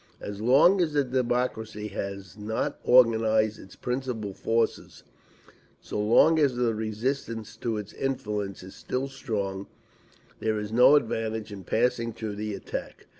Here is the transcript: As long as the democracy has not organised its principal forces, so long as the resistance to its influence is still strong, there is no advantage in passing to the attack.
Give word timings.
As 0.19 0.41
long 0.41 0.81
as 0.81 0.93
the 0.93 1.03
democracy 1.03 1.89
has 1.89 2.35
not 2.35 2.79
organised 2.83 3.59
its 3.59 3.75
principal 3.75 4.33
forces, 4.33 5.03
so 5.79 5.99
long 5.99 6.39
as 6.39 6.55
the 6.55 6.73
resistance 6.73 7.55
to 7.57 7.77
its 7.77 7.93
influence 7.93 8.63
is 8.63 8.73
still 8.73 9.07
strong, 9.07 9.67
there 10.39 10.57
is 10.57 10.71
no 10.71 10.95
advantage 10.95 11.51
in 11.53 11.63
passing 11.65 12.13
to 12.13 12.33
the 12.33 12.55
attack. 12.55 13.05